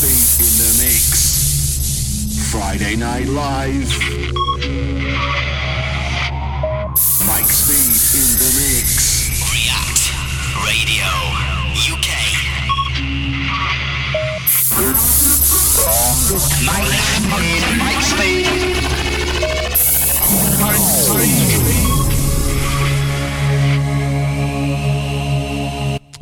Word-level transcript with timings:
Speed 0.00 0.40
in 0.40 0.54
the 0.56 0.72
mix. 0.82 2.48
Friday 2.50 2.96
Night 2.96 3.26
Live. 3.26 3.92
Mike 7.26 7.50
Speed 7.52 7.92
in 8.16 8.32
the 8.40 8.48
mix. 8.56 9.28
React 9.52 10.16
Radio 10.64 11.04
UK. 11.84 12.08
Mike, 16.64 16.88
Mike 17.78 18.00
Speed. 18.00 18.48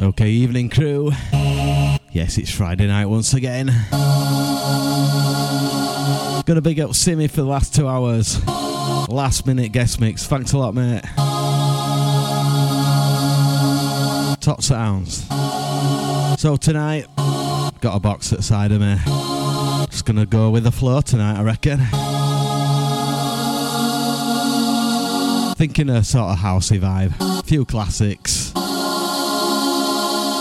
Okay, 0.01 0.31
evening 0.31 0.69
crew. 0.69 1.13
Yes, 2.19 2.37
it's 2.37 2.51
Friday 2.51 2.89
night 2.89 3.07
once 3.07 3.33
again. 3.33 3.67
Gonna 6.47 6.61
big 6.61 6.81
up 6.81 6.93
Simmy 6.93 7.29
for 7.29 7.43
the 7.43 7.47
last 7.47 7.77
two 7.77 7.87
hours. 7.87 8.45
Last 9.09 9.47
minute 9.47 9.71
guest 9.71 10.01
mix. 10.01 10.27
Thanks 10.27 10.53
a 10.53 10.59
lot, 10.59 10.75
mate. 10.75 11.05
Top 14.41 14.63
sounds. 14.63 15.29
So 16.41 16.57
tonight, 16.57 17.07
got 17.81 17.95
a 17.95 18.01
box 18.01 18.33
at 18.33 18.43
side 18.43 18.73
of 18.73 18.81
me. 18.81 18.97
Just 19.89 20.05
gonna 20.05 20.27
go 20.27 20.51
with 20.51 20.65
the 20.65 20.73
flow 20.73 21.01
tonight, 21.01 21.39
I 21.39 21.45
reckon. 21.45 21.79
Thinking 25.55 25.89
a 25.89 26.03
sort 26.03 26.33
of 26.33 26.39
housey 26.39 26.81
vibe. 26.81 27.45
Few 27.45 27.65
classics 27.65 28.48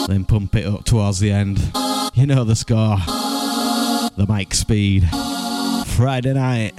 then 0.08 0.24
pump 0.26 0.56
it 0.56 0.66
up 0.66 0.86
towards 0.86 1.20
the 1.20 1.32
end. 1.32 1.60
You 2.14 2.26
know 2.26 2.44
the 2.44 2.56
score. 2.56 2.98
The 4.16 4.26
Mike 4.28 4.54
Speed. 4.54 5.08
Friday 5.86 6.34
night. 6.34 6.74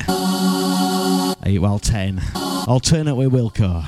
8 1.45 1.59
while 1.61 1.79
10. 1.79 2.21
Alternate 2.67 3.15
with 3.15 3.31
Wilco. 3.33 3.85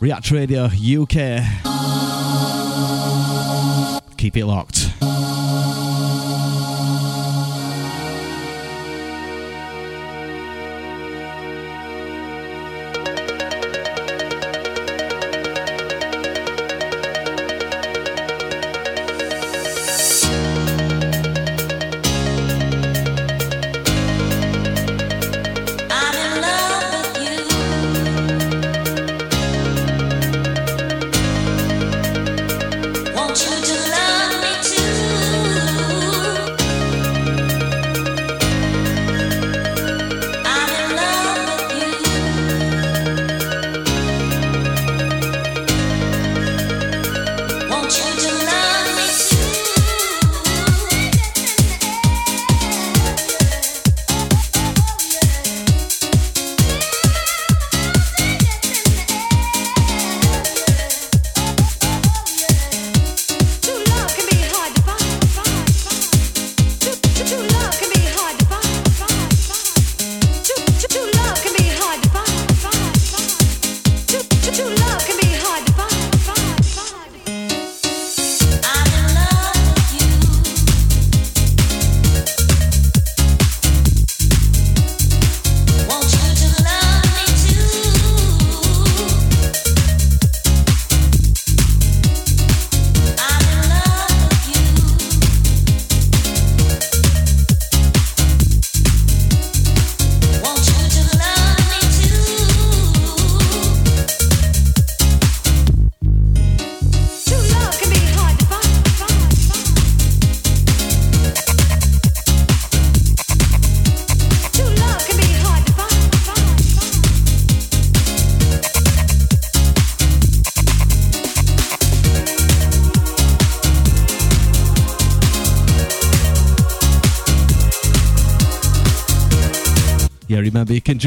React 0.00 0.30
Radio 0.30 0.64
UK. 0.66 1.42
Keep 4.16 4.36
it 4.36 4.46
locked. 4.46 4.83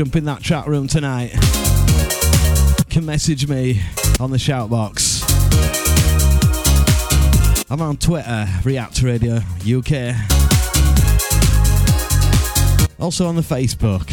Jump 0.07 0.15
in 0.15 0.23
that 0.23 0.41
chat 0.41 0.65
room 0.67 0.87
tonight. 0.87 1.31
Can 2.89 3.05
message 3.05 3.45
me 3.45 3.81
on 4.21 4.31
the 4.31 4.39
shout 4.39 4.69
box. 4.69 5.21
I'm 7.69 7.81
on 7.81 7.97
Twitter, 7.97 8.47
React 8.63 9.01
Radio 9.01 9.35
UK. 9.65 10.15
Also 12.97 13.27
on 13.27 13.35
the 13.35 13.41
Facebook. 13.41 14.07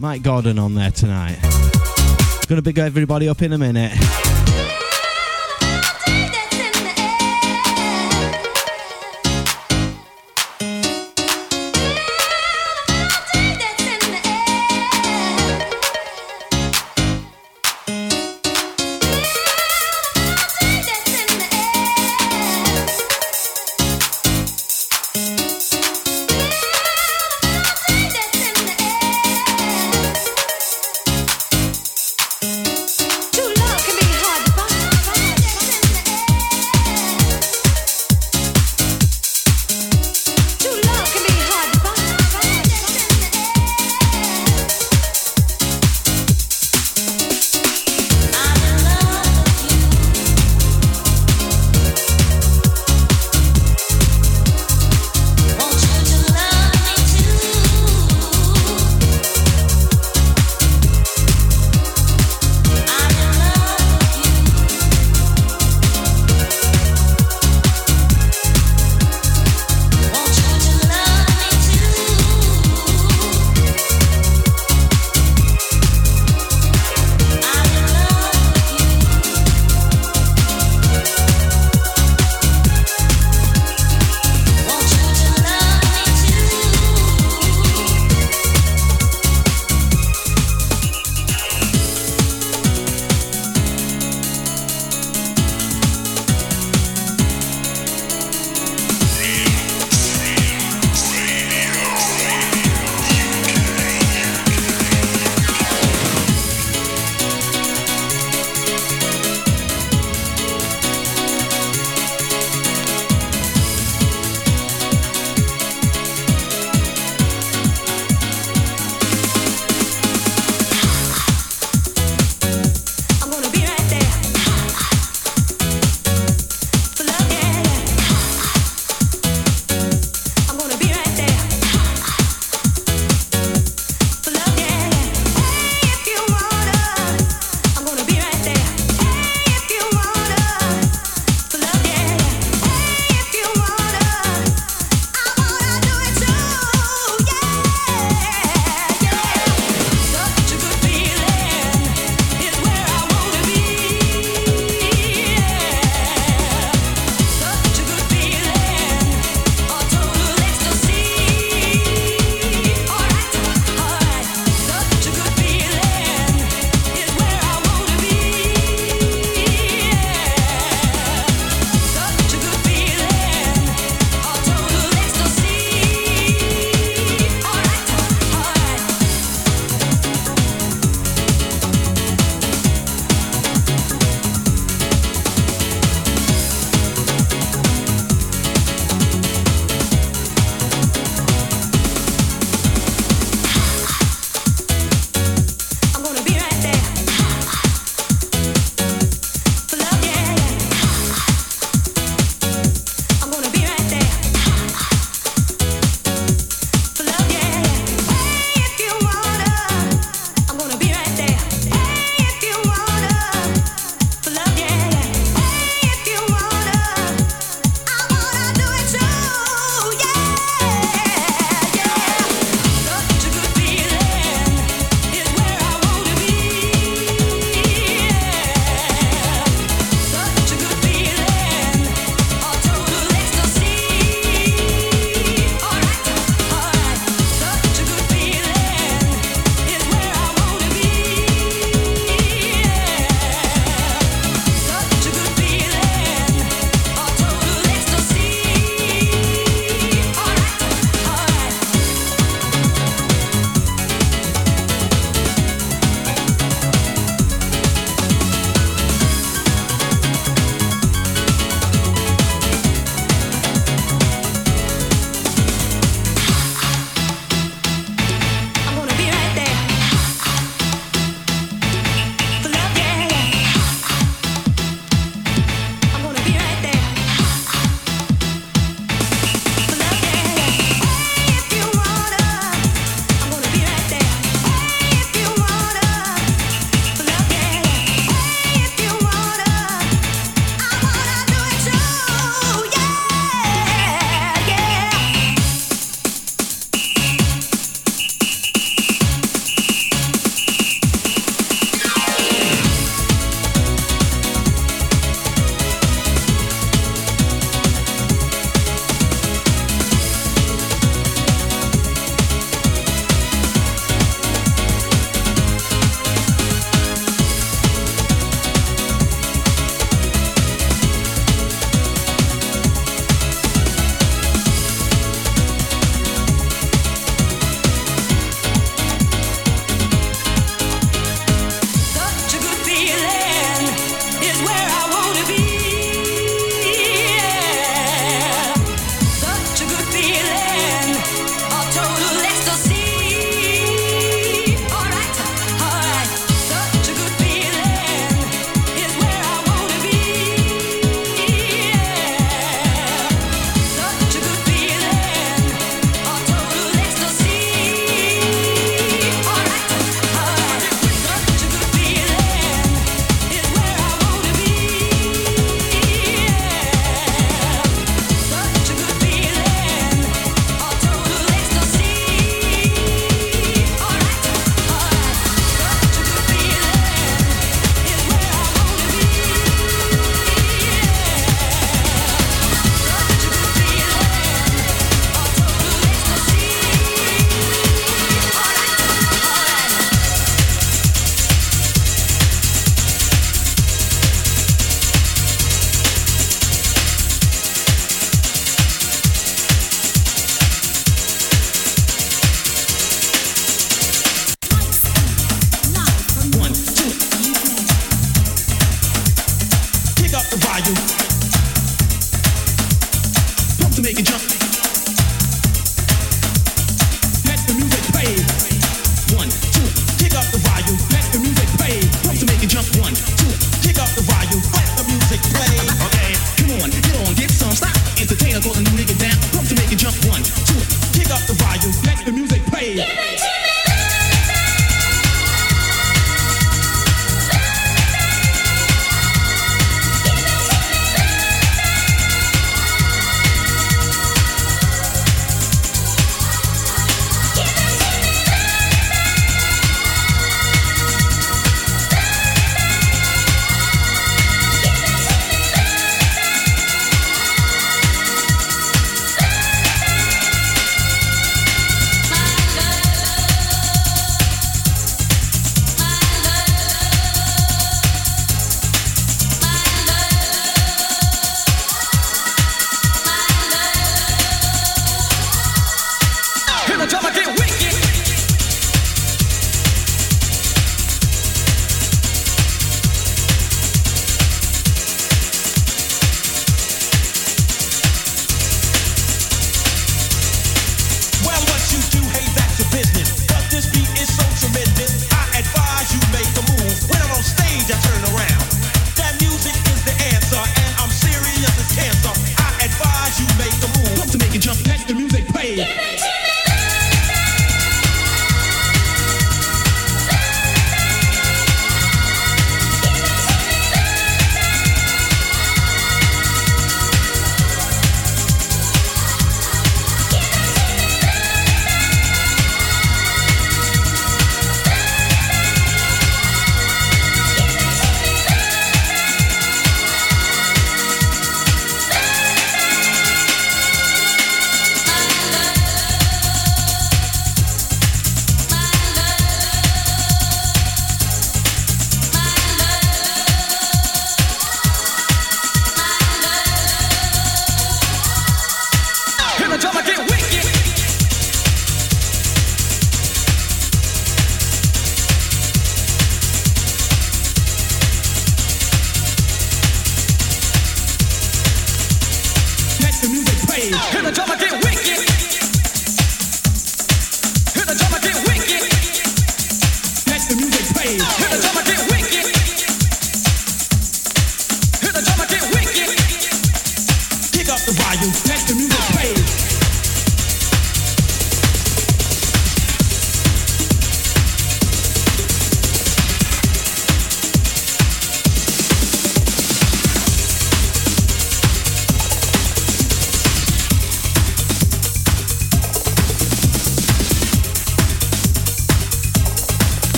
Mike 0.00 0.22
Gordon 0.22 0.58
on 0.58 0.74
there 0.74 0.92
tonight. 0.92 1.36
Gonna 2.48 2.62
big 2.62 2.78
everybody 2.78 3.28
up 3.28 3.42
in 3.42 3.52
a 3.52 3.58
minute. 3.58 3.92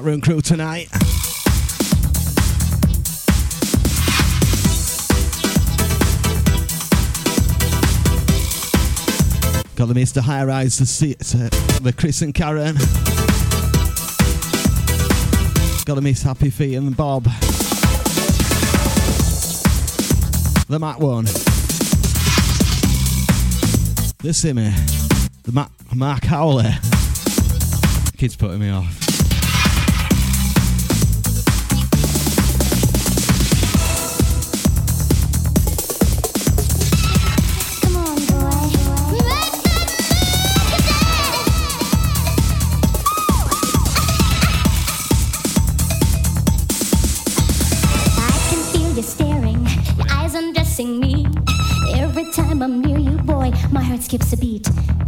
chat 0.00 0.06
room 0.06 0.20
crew 0.20 0.40
tonight. 0.40 0.88
Got 9.76 9.88
the 9.88 9.94
Mr. 9.94 10.20
High 10.20 10.44
Rise, 10.44 10.78
the, 10.78 10.86
C- 10.86 11.16
uh, 11.18 11.48
the 11.80 11.92
Chris 11.96 12.22
and 12.22 12.34
Karen. 12.34 12.76
Got 15.84 15.94
the 15.94 16.00
Miss 16.02 16.22
Happy 16.22 16.50
Feet 16.50 16.76
and 16.76 16.96
Bob. 16.96 17.24
The 20.68 20.78
Matt 20.78 21.00
one. 21.00 21.24
The 24.18 24.32
Simmy. 24.34 24.70
The 25.42 25.52
Matt 25.52 25.70
Mark 25.94 26.24
Howley. 26.24 26.70
Kid's 28.16 28.36
putting 28.36 28.60
me 28.60 28.70
off. 28.70 28.99
Skips 54.10 54.32
a 54.32 54.36
beat. 54.38 54.99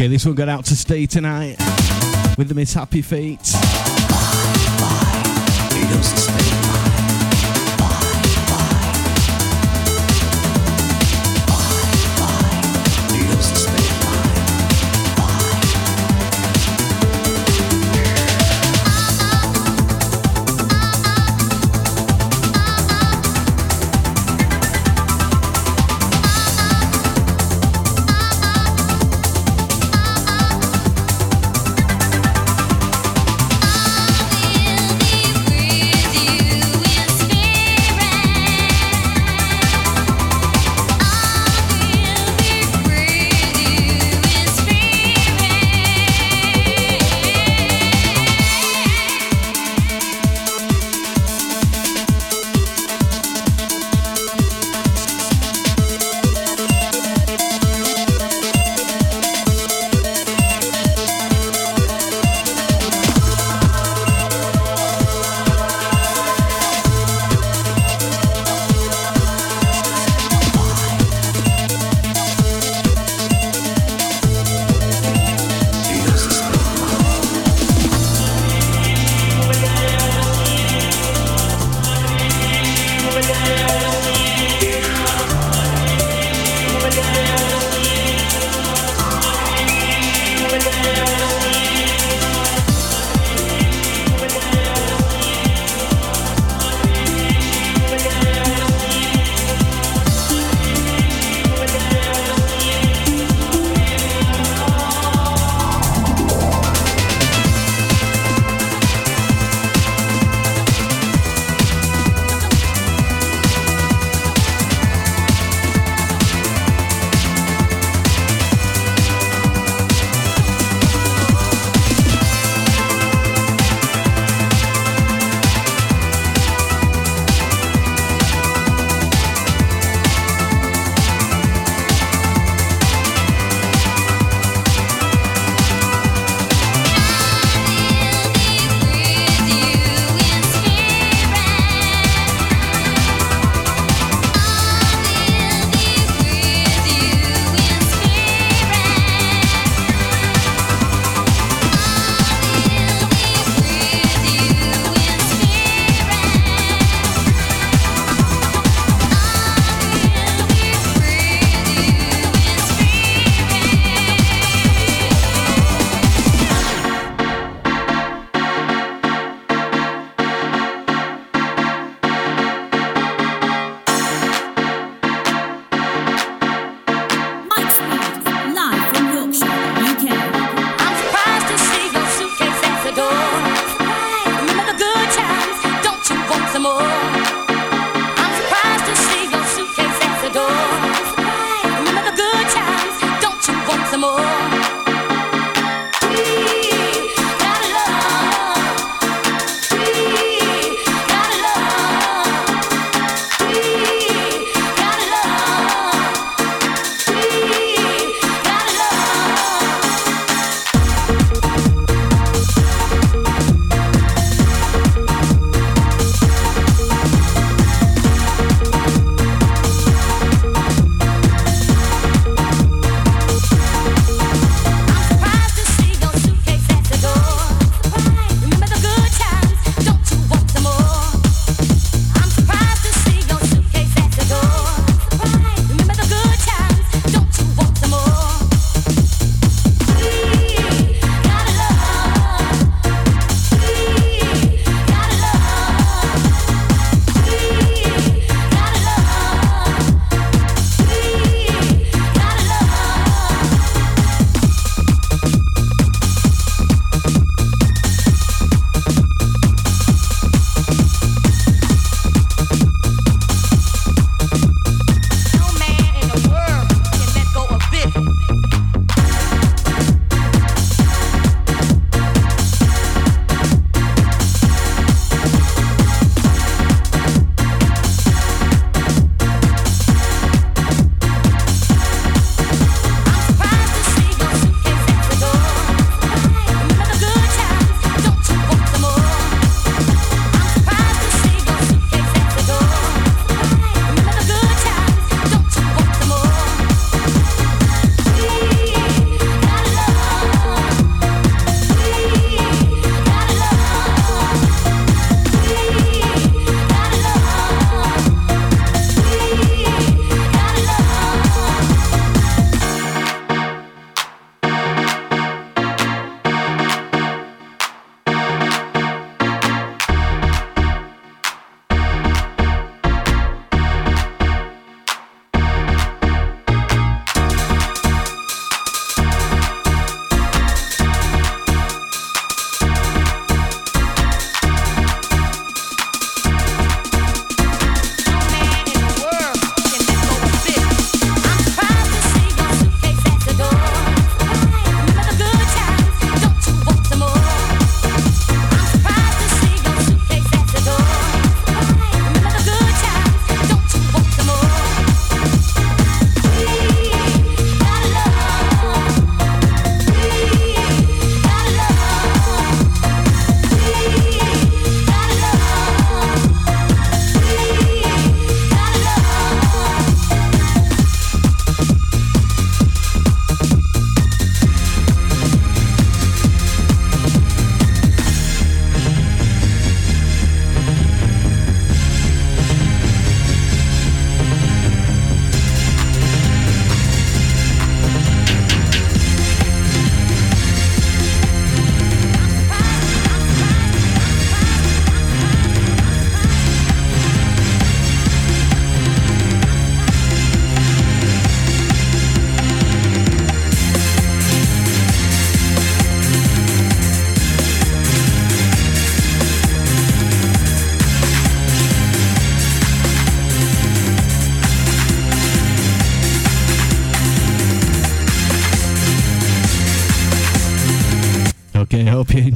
Okay, 0.00 0.08
this 0.08 0.24
one 0.24 0.34
got 0.34 0.48
out 0.48 0.64
to 0.64 0.74
stay 0.74 1.04
tonight 1.04 1.56
with 2.38 2.48
the 2.48 2.54
Miss 2.54 2.72
Happy 2.72 3.02
Feet. 3.02 3.38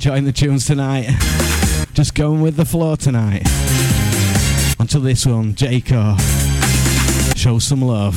Enjoying 0.04 0.24
the 0.26 0.32
tunes 0.32 0.66
tonight. 0.66 1.06
Just 1.94 2.14
going 2.14 2.42
with 2.42 2.56
the 2.56 2.66
flow 2.66 2.94
tonight. 2.94 3.40
Until 4.78 5.00
this 5.00 5.24
one, 5.24 5.54
Jaco. 5.54 6.14
Show 7.34 7.58
some 7.58 7.80
love. 7.80 8.14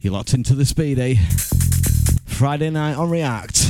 You're 0.00 0.12
locked 0.12 0.34
into 0.34 0.56
the 0.56 0.66
speedy. 0.66 1.20
Friday 2.26 2.70
night 2.70 2.96
on 2.96 3.08
React. 3.08 3.61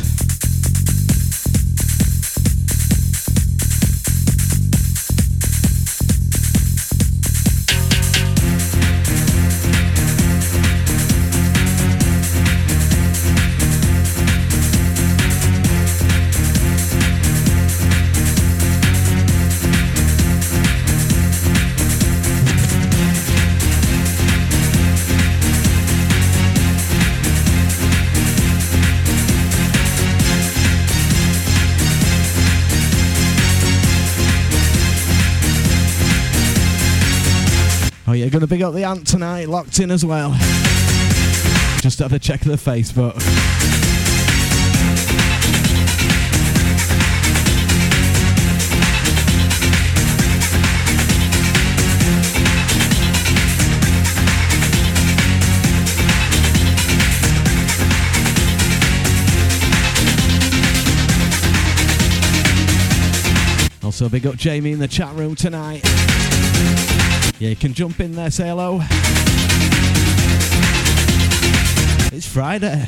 Big 38.52 38.60
up 38.60 38.74
the 38.74 38.84
ant 38.84 39.06
tonight, 39.06 39.48
locked 39.48 39.78
in 39.80 39.90
as 39.90 40.04
well. 40.04 40.30
Just 41.80 42.00
had 42.00 42.12
a 42.12 42.18
check 42.18 42.44
of 42.44 42.48
the 42.48 42.58
Facebook. 42.58 43.16
Also, 63.82 64.10
big 64.10 64.26
up 64.26 64.36
Jamie 64.36 64.72
in 64.72 64.78
the 64.78 64.86
chat 64.86 65.14
room 65.14 65.34
tonight. 65.34 65.82
Yeah, 67.38 67.48
you 67.48 67.56
can 67.56 67.74
jump 67.74 68.00
in 68.00 68.12
there, 68.12 68.30
say 68.30 68.48
hello. 68.48 68.80
It's 72.12 72.26
Friday. 72.26 72.86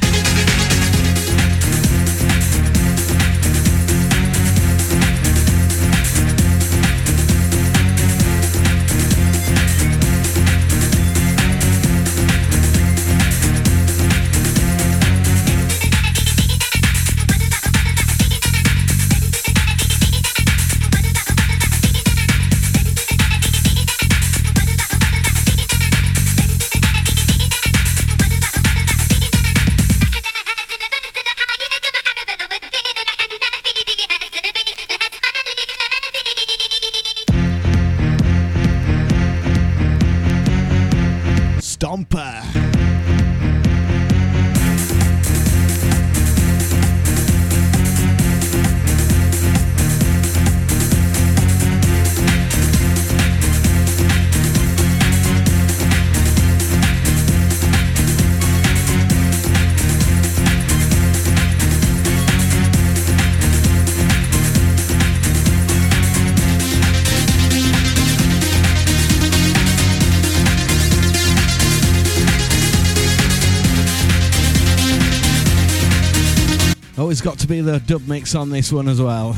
Dub 77.81 78.07
mix 78.09 78.35
on 78.35 78.51
this 78.51 78.73
one 78.73 78.89
as 78.89 79.01
well. 79.01 79.35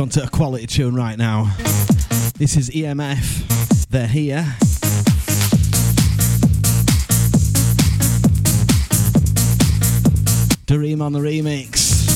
Onto 0.00 0.22
a 0.22 0.28
quality 0.28 0.66
tune 0.66 0.94
right 0.94 1.18
now. 1.18 1.54
This 2.38 2.56
is 2.56 2.70
EMF. 2.70 3.88
They're 3.88 4.06
here. 4.06 4.44
Dareem 10.66 11.02
on 11.02 11.12
the 11.12 11.18
remix. 11.18 12.08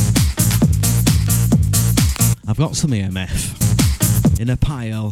I've 2.48 2.56
got 2.56 2.76
some 2.76 2.92
EMF 2.92 4.40
in 4.40 4.48
a 4.48 4.56
pile 4.56 5.10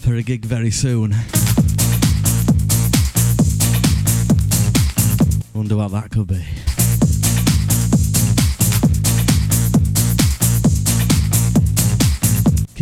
for 0.00 0.14
a 0.14 0.22
gig 0.22 0.44
very 0.44 0.72
soon. 0.72 1.14
Wonder 5.54 5.76
what 5.76 5.92
that 5.92 6.10
could 6.10 6.26
be. 6.26 6.55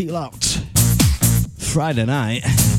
Locked. 0.08 0.60
Friday 1.58 2.04
night. 2.04 2.73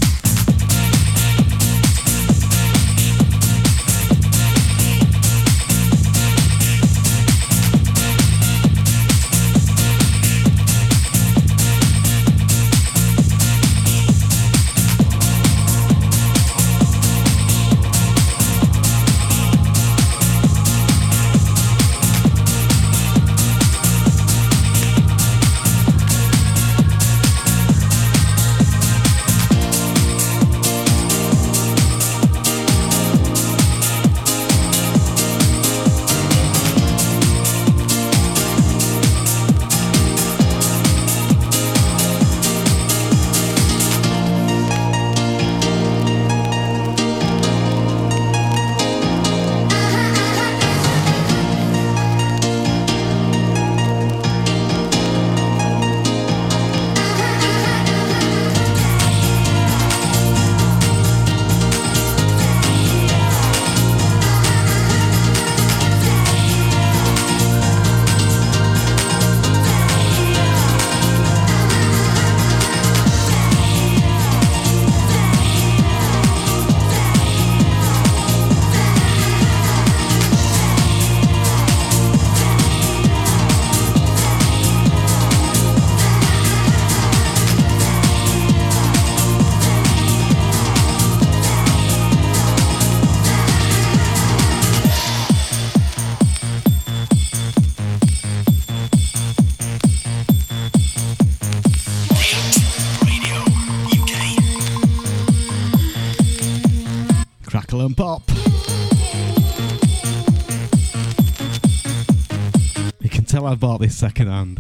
Can 113.46 113.52
I 113.52 113.56
bought 113.58 113.80
this 113.80 113.96
second 113.96 114.26
hand. 114.26 114.60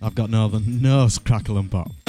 I've 0.00 0.14
got 0.14 0.30
no 0.30 0.46
other 0.46 0.60
no 0.60 1.06
crackle 1.26 1.58
and 1.58 1.70
pop. 1.70 2.03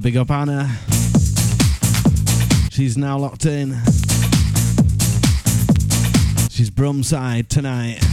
Gonna 0.00 0.12
big 0.12 0.16
up 0.16 0.30
Anna. 0.30 0.66
She's 2.70 2.96
now 2.96 3.18
locked 3.18 3.44
in. 3.44 3.72
She's 6.48 6.70
Brumside 6.70 7.48
tonight. 7.48 8.09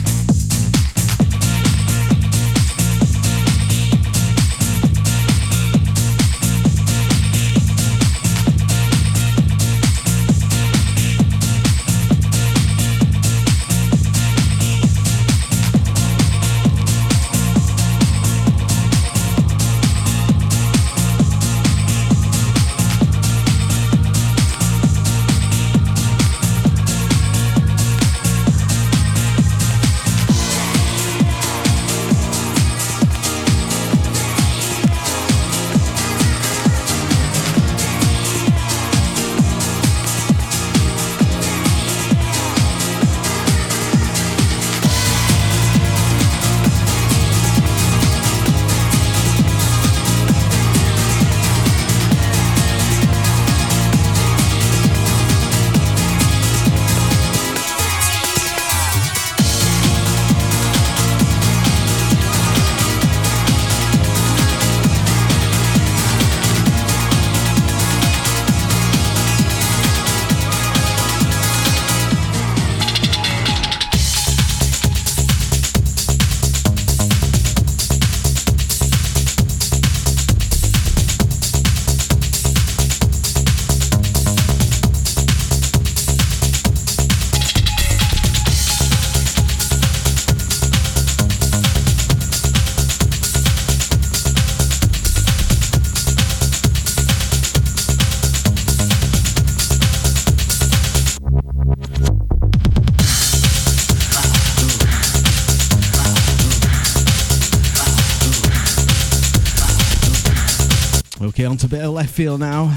Okay, 111.47 111.51
on 111.53 111.57
to 111.59 111.65
a 111.67 111.69
bit 111.69 111.81
of 111.81 111.93
left 111.93 112.09
field 112.09 112.41
now. 112.41 112.75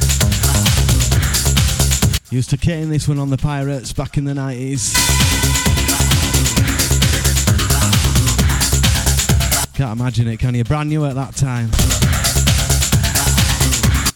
Used 2.30 2.50
to 2.50 2.56
cane 2.56 2.88
this 2.88 3.08
one 3.08 3.18
on 3.18 3.28
the 3.28 3.36
Pirates 3.36 3.92
back 3.92 4.16
in 4.16 4.24
the 4.24 4.32
90s. 4.32 4.94
Can't 9.74 9.98
imagine 9.98 10.28
it, 10.28 10.38
can 10.38 10.54
you? 10.54 10.62
Brand 10.62 10.88
new 10.88 11.04
at 11.04 11.16
that 11.16 11.34
time. 11.34 11.70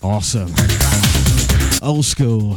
Awesome. 0.05 0.53
Old 1.83 2.05
school. 2.05 2.57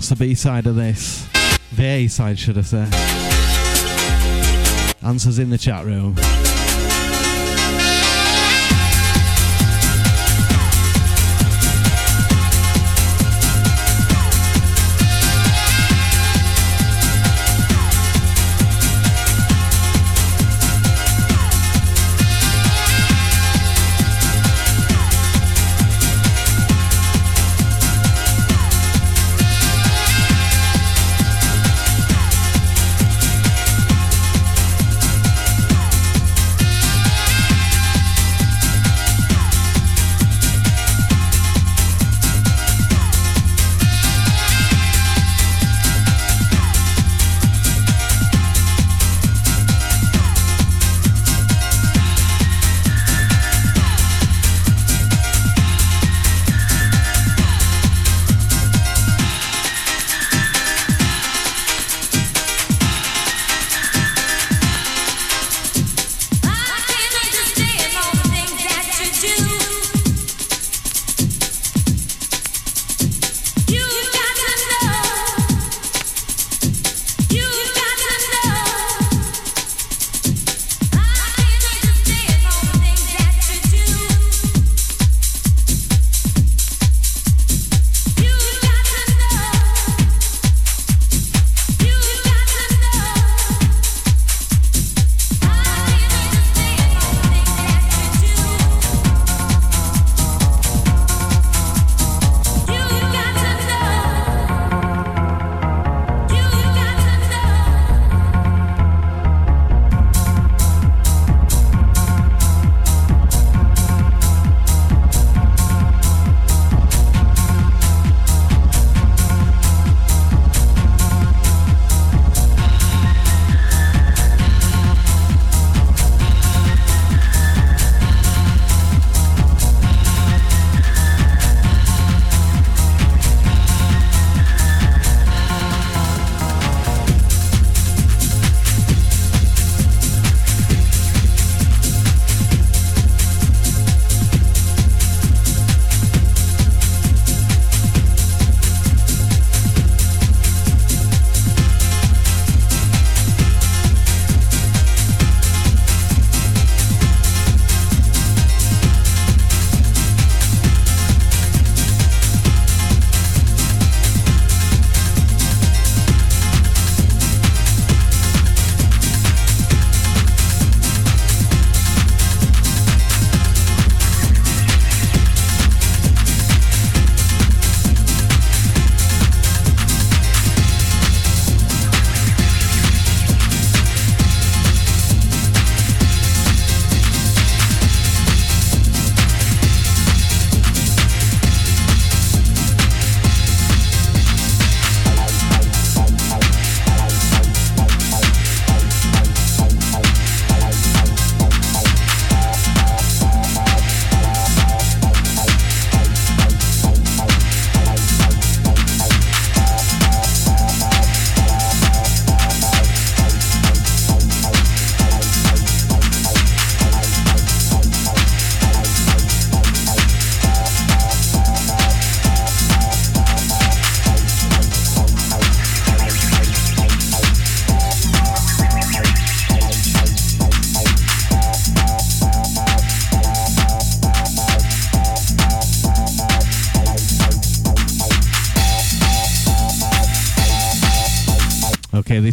What's 0.00 0.08
the 0.08 0.16
B 0.16 0.34
side 0.34 0.66
of 0.66 0.76
this? 0.76 1.28
The 1.74 1.84
A 1.84 2.08
side, 2.08 2.38
should 2.38 2.56
I 2.56 2.62
say? 2.62 2.88
Answers 5.02 5.38
in 5.38 5.50
the 5.50 5.58
chat 5.58 5.84
room. 5.84 6.16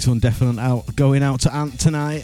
This 0.08 0.12
one 0.14 0.20
definitely 0.20 0.62
out 0.62 0.96
going 0.96 1.22
out 1.22 1.42
to 1.42 1.54
Ant 1.54 1.78
tonight. 1.78 2.22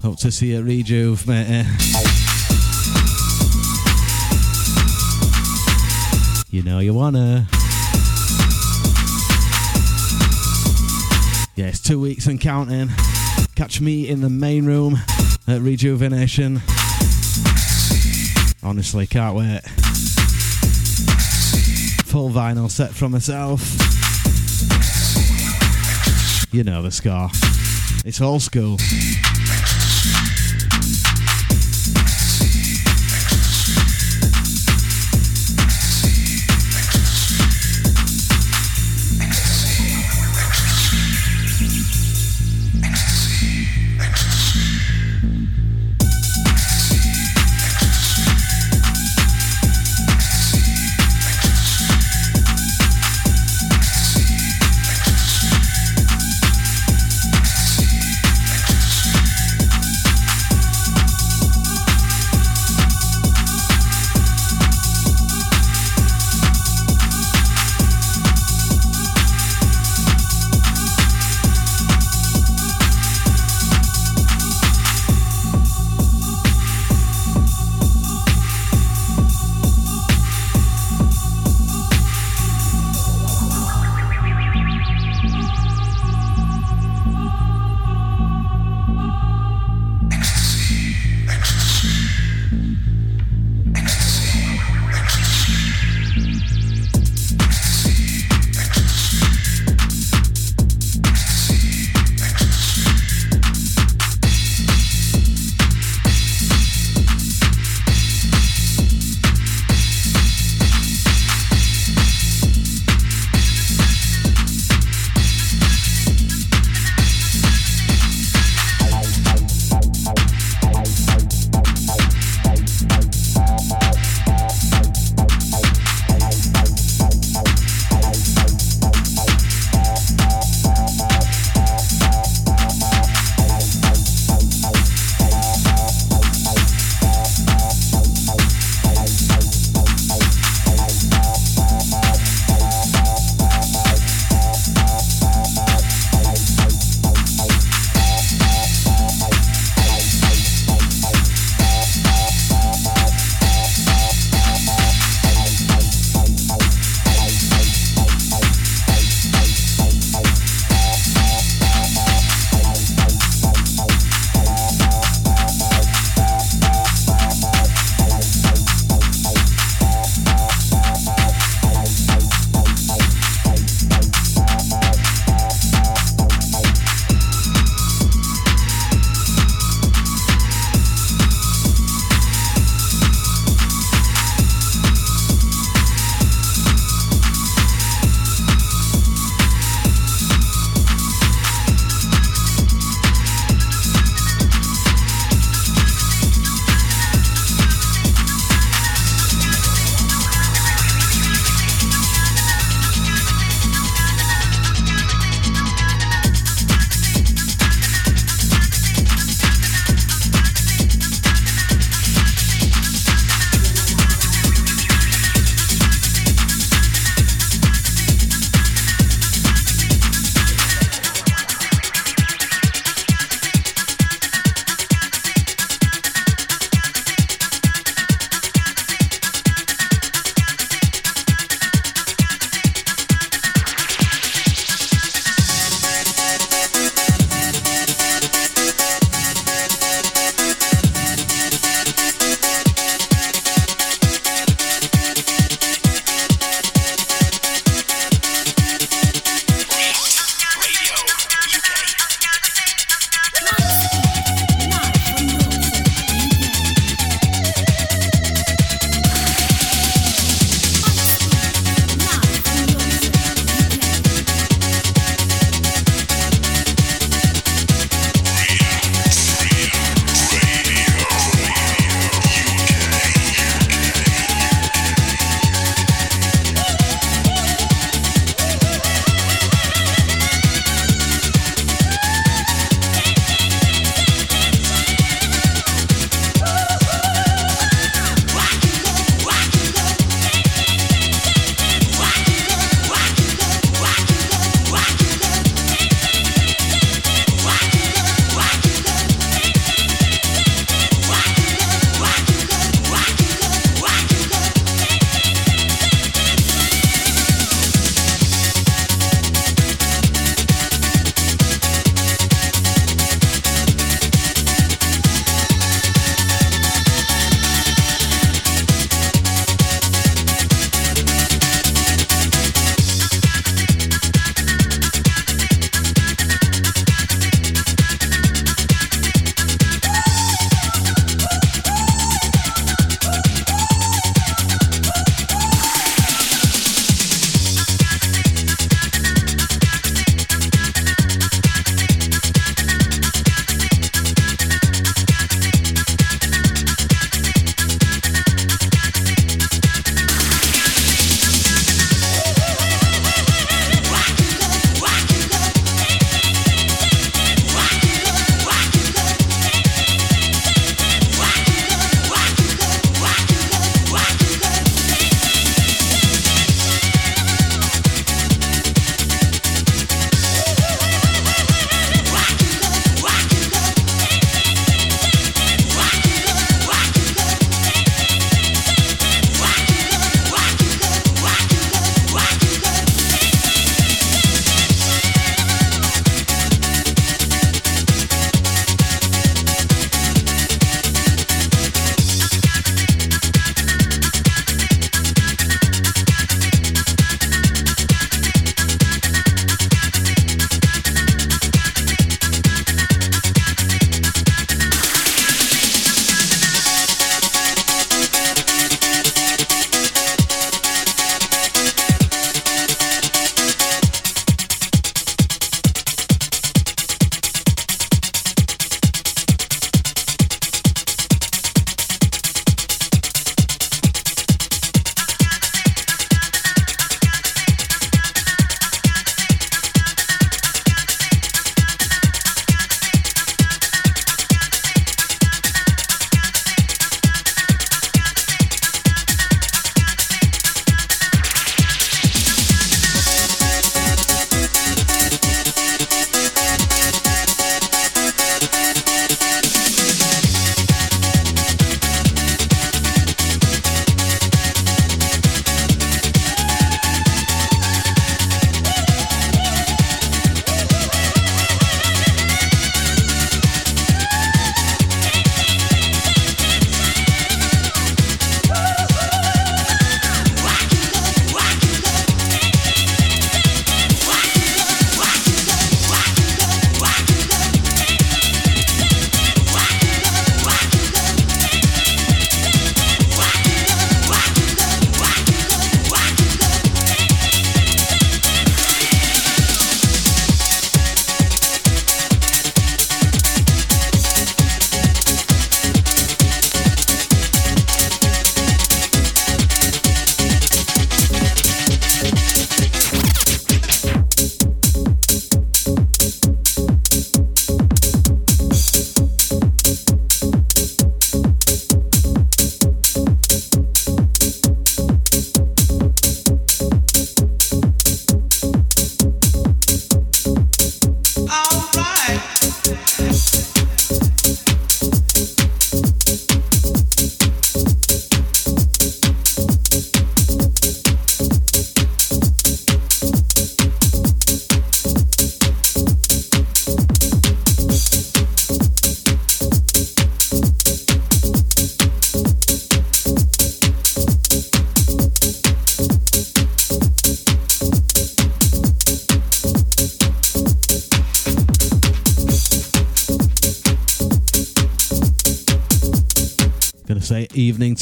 Hope 0.00 0.18
to 0.20 0.32
see 0.32 0.52
you 0.52 0.60
at 0.60 0.64
Rejuve, 0.64 1.26
mate. 1.28 1.66
You 6.48 6.62
know 6.62 6.78
you 6.78 6.94
wanna. 6.94 7.46
Yeah, 11.54 11.66
it's 11.66 11.82
two 11.82 12.00
weeks 12.00 12.26
and 12.28 12.40
counting. 12.40 12.88
Catch 13.56 13.82
me 13.82 14.08
in 14.08 14.22
the 14.22 14.30
main 14.30 14.64
room 14.64 15.00
at 15.46 15.60
Rejuvenation. 15.60 16.62
Honestly, 18.62 19.06
can't 19.06 19.36
wait. 19.36 19.60
Full 22.14 22.30
vinyl 22.30 22.70
set 22.70 22.92
from 22.92 23.10
myself. 23.10 23.60
You 26.52 26.62
know 26.62 26.80
the 26.80 26.92
scar. 26.92 27.28
It's 28.04 28.20
old 28.20 28.42
school. 28.42 28.76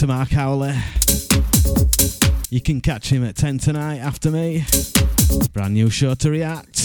To 0.03 0.09
Mark 0.09 0.31
Howley. 0.31 0.75
You 2.51 2.61
can 2.61 2.81
catch 2.81 3.09
him 3.09 3.23
at 3.25 3.37
10 3.37 3.59
tonight 3.59 3.99
after 3.99 4.33
me. 4.33 4.65
Brand 5.53 5.75
new 5.75 5.91
show 5.91 6.15
to 6.15 6.29
react. 6.29 6.77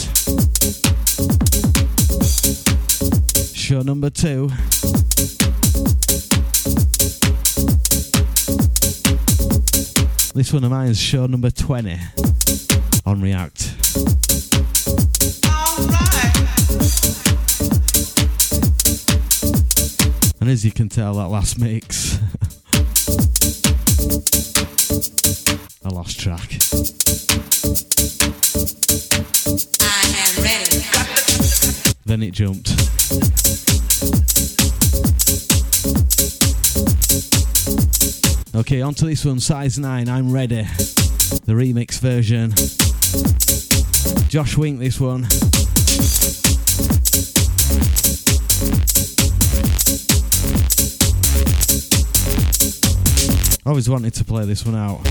Show 3.56 3.82
number 3.82 4.12
two. 4.12 4.50
This 10.36 10.54
one 10.54 10.64
of 10.64 10.70
mine 10.70 10.90
is 10.90 11.00
show 11.00 11.26
number 11.26 11.50
20 11.50 11.98
on 13.08 13.20
React. 13.20 13.74
And 20.40 20.50
as 20.52 20.64
you 20.64 20.72
can 20.72 20.88
tell, 20.88 21.16
that 21.16 21.30
last 21.30 21.58
mix, 21.60 22.17
I 26.08 26.10
lost 26.10 26.20
track. 26.22 26.50
Then 32.06 32.24
it 32.24 32.32
jumped. 32.32 32.72
Okay, 38.56 38.82
on 38.82 38.94
to 38.94 39.06
this 39.06 39.26
one, 39.26 39.42
size 39.42 39.78
9, 39.78 40.08
I'm 40.08 40.32
ready. 40.32 40.64
The 41.46 41.54
remix 41.54 42.00
version. 42.00 42.54
Josh 44.30 44.56
Wink, 44.56 44.80
this 44.80 45.02
one. 45.02 45.28
I 53.66 53.70
always 53.70 53.90
wanted 53.90 54.14
to 54.14 54.24
play 54.24 54.46
this 54.46 54.66
one 54.66 54.76
out, 54.78 55.02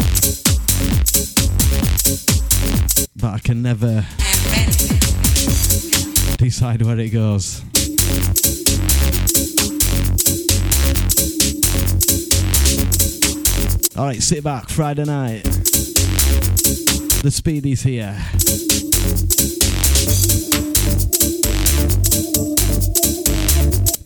I 3.37 3.39
can 3.39 3.61
never 3.61 4.03
decide 6.39 6.81
where 6.81 6.99
it 6.99 7.11
goes. 7.11 7.61
All 13.95 14.07
right, 14.07 14.23
sit 14.23 14.43
back. 14.43 14.71
Friday 14.71 15.05
night. 15.05 15.43
The 17.23 17.31
speedy's 17.31 17.83
here. 17.83 18.17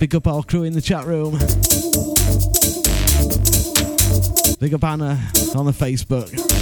Big 0.01 0.13
up 0.17 0.27
all 0.27 0.43
crew 0.43 0.65
in 0.65 0.73
the 0.73 0.83
chat 0.83 1.07
room. 1.07 1.39
Big 4.59 4.75
up 4.75 4.83
Anna 4.83 5.21
on 5.55 5.67
the 5.67 5.73
Facebook. 5.73 6.60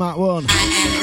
on 0.00 0.08
that 0.08 0.18
one. 0.18 0.99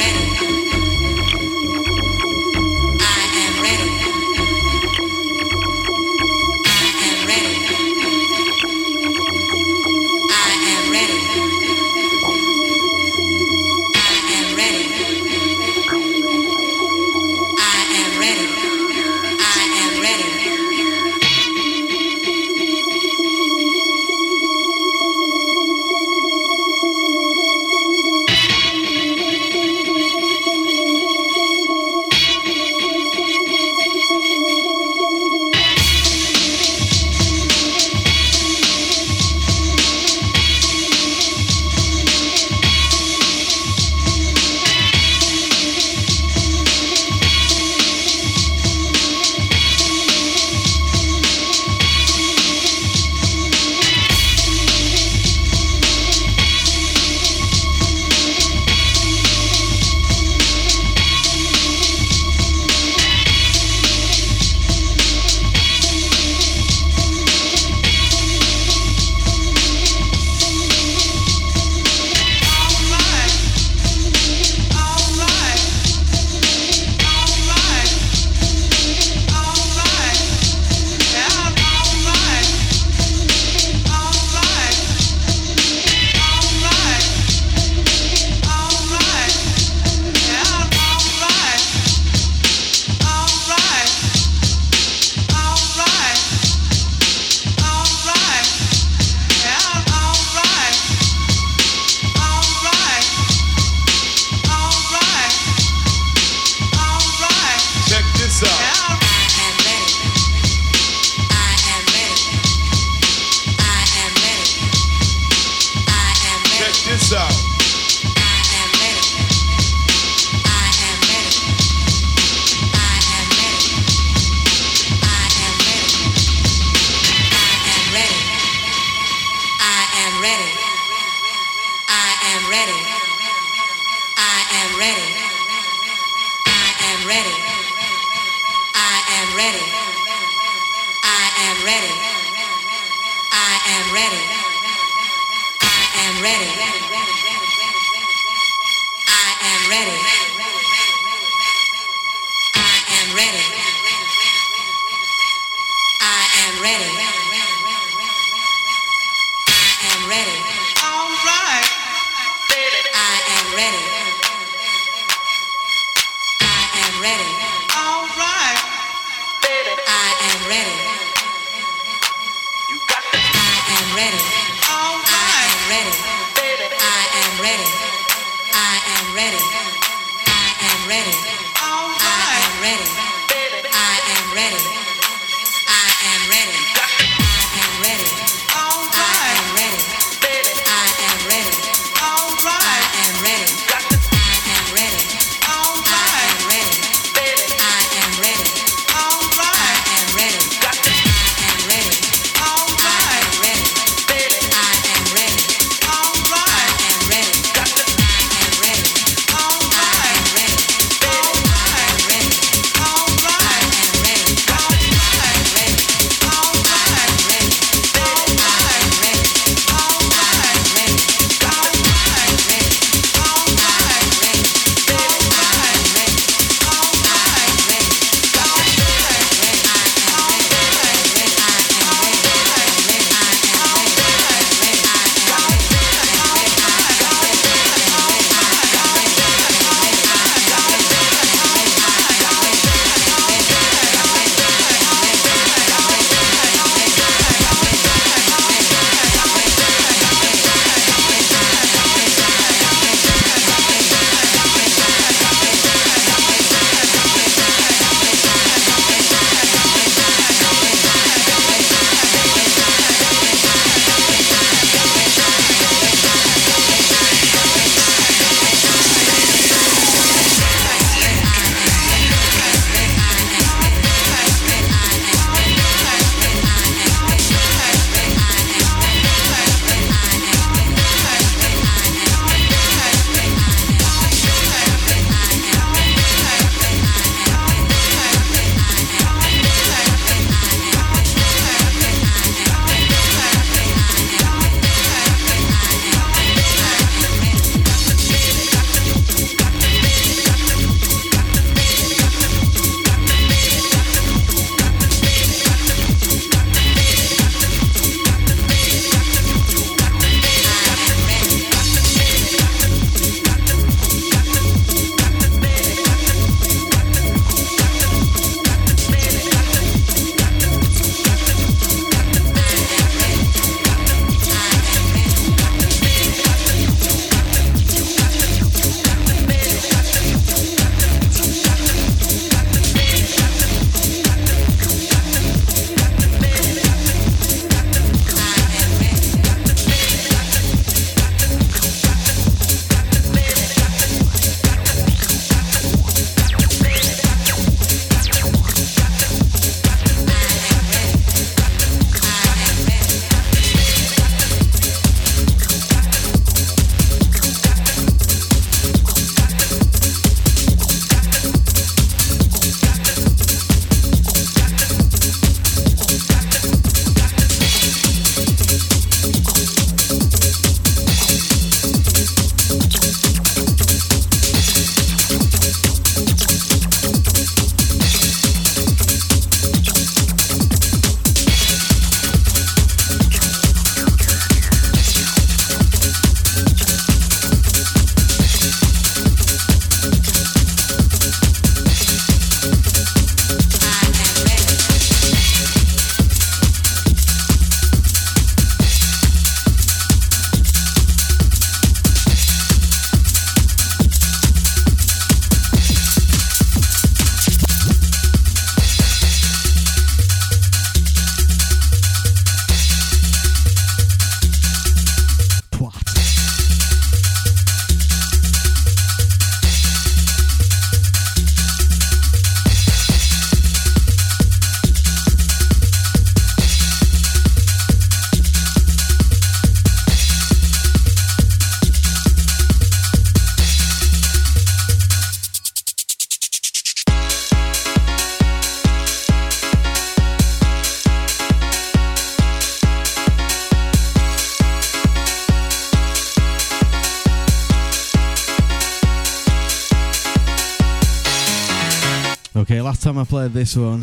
Time 452.94 453.00
I 453.00 453.04
played 453.04 453.34
this 453.34 453.58
one 453.58 453.82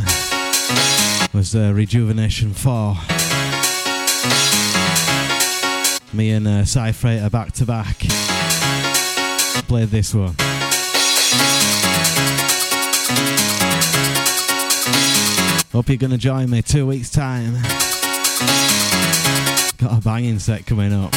was 1.35 1.55
uh, 1.55 1.75
Rejuvenation 1.75 2.55
4. 2.55 2.95
Me 6.15 6.31
and 6.31 6.49
uh, 6.49 6.65
Cy 6.65 6.91
Freighter 6.93 7.29
back 7.29 7.53
to 7.53 7.67
back 7.67 7.99
played 9.69 9.89
this 9.89 10.15
one. 10.15 10.35
Hope 15.71 15.89
you're 15.91 15.99
gonna 15.99 16.17
join 16.17 16.49
me 16.49 16.63
two 16.63 16.87
weeks' 16.87 17.11
time. 17.11 17.53
Got 19.77 19.99
a 19.99 20.01
banging 20.03 20.39
set 20.39 20.65
coming 20.65 20.95
up. 20.95 21.11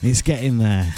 It's 0.00 0.22
getting 0.22 0.58
there. 0.58 0.92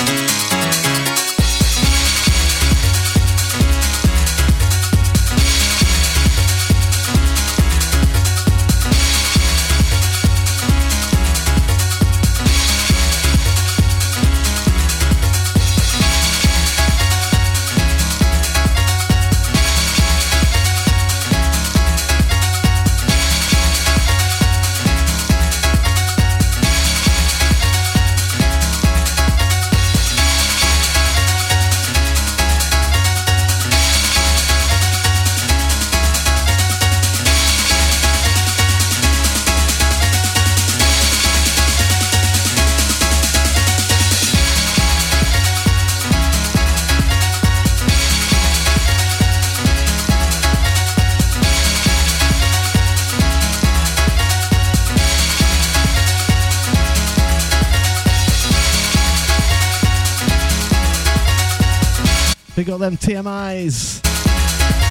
Them 62.82 62.96
TMIs. 62.96 64.02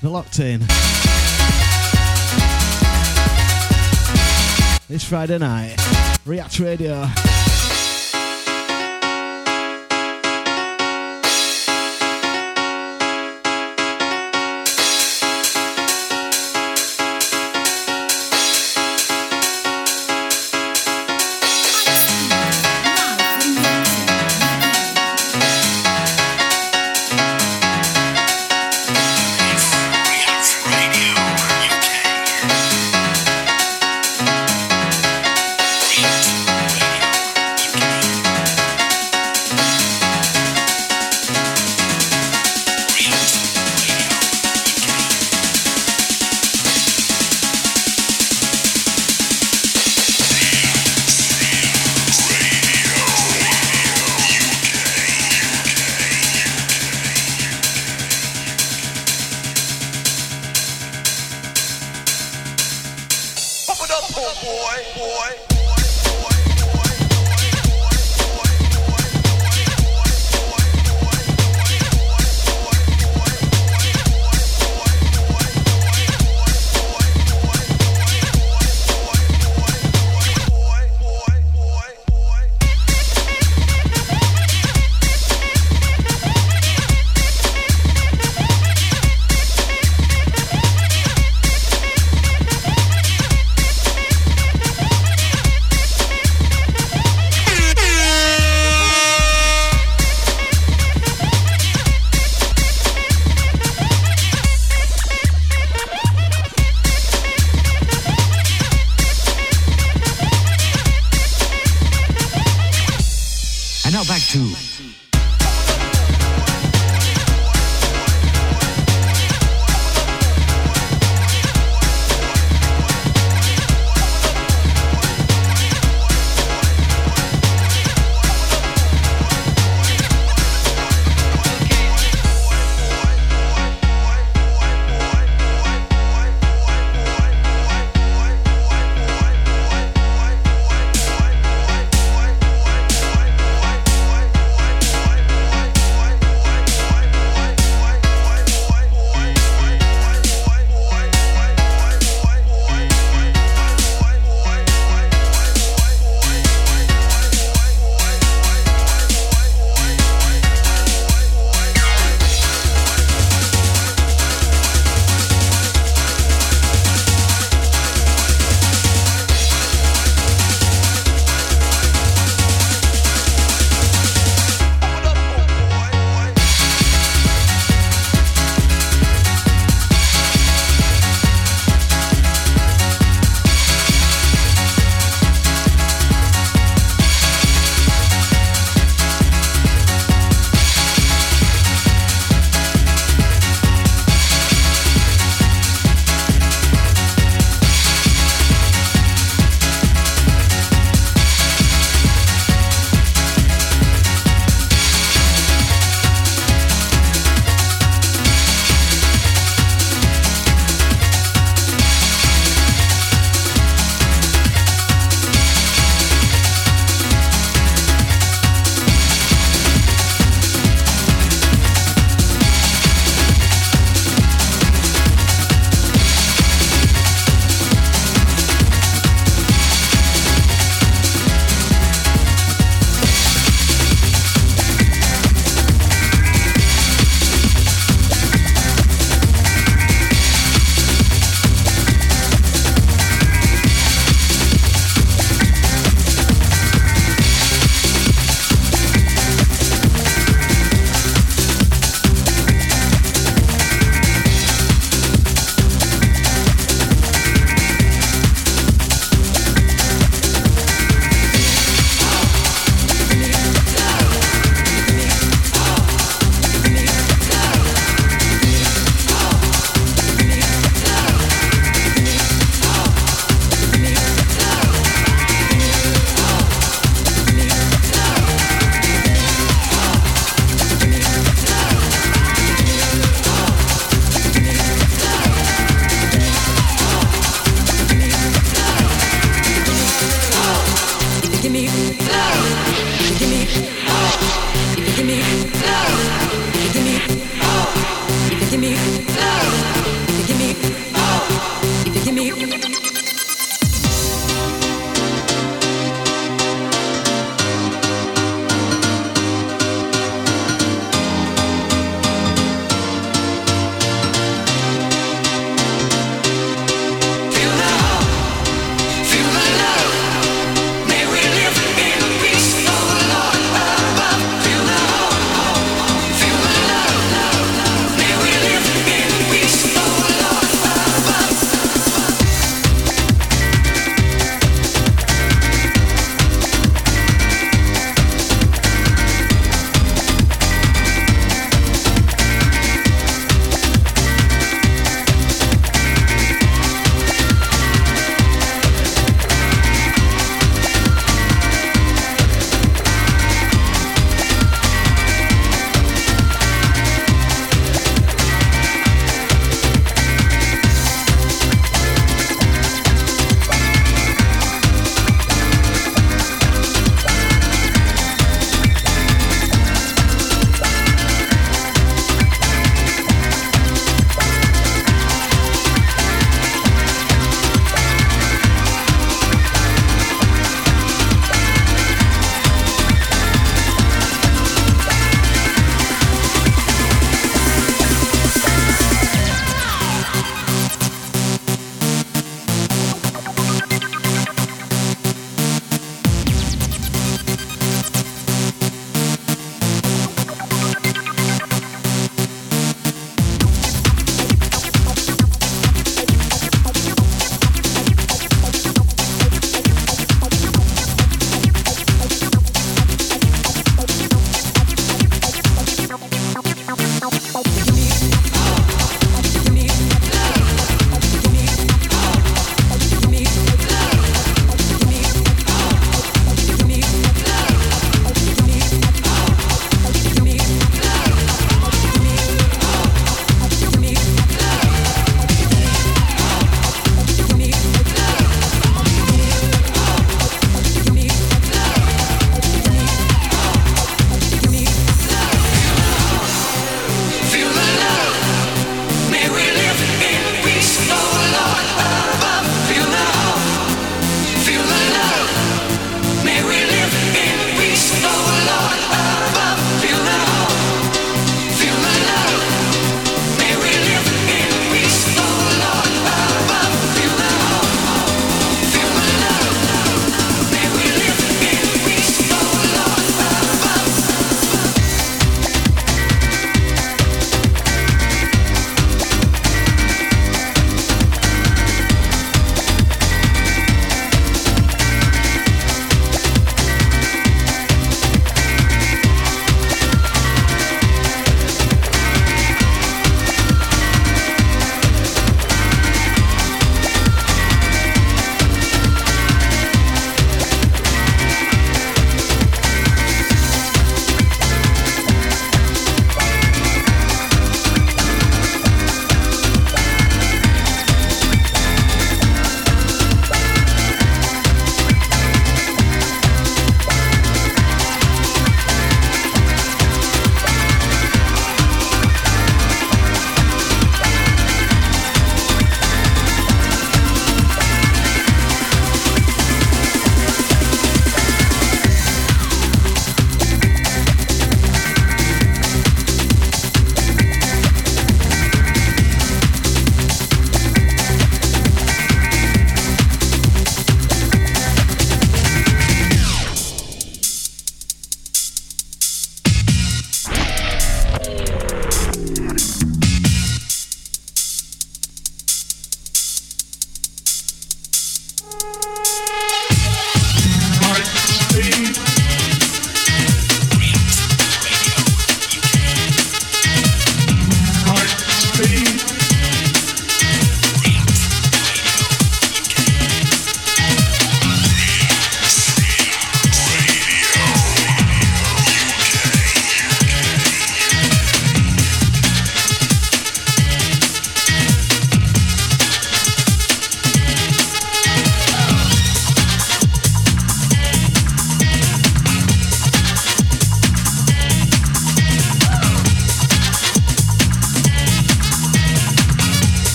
They're 0.00 0.10
locked 0.10 0.38
in. 0.38 0.60
This 4.88 5.04
Friday 5.04 5.36
night, 5.36 5.76
React 6.24 6.60
Radio. 6.60 7.06